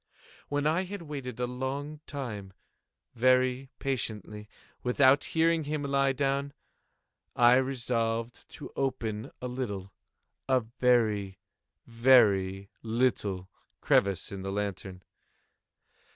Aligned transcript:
When 0.49 0.65
I 0.65 0.85
had 0.85 1.03
waited 1.03 1.39
a 1.39 1.45
long 1.45 1.99
time, 2.07 2.53
very 3.13 3.69
patiently, 3.77 4.49
without 4.81 5.23
hearing 5.23 5.65
him 5.65 5.83
lie 5.83 6.11
down, 6.11 6.53
I 7.35 7.57
resolved 7.57 8.49
to 8.53 8.71
open 8.75 9.29
a 9.43 9.47
little—a 9.47 10.61
very, 10.79 11.37
very 11.85 12.71
little 12.81 13.47
crevice 13.79 14.31
in 14.31 14.41
the 14.41 14.51
lantern. 14.51 15.03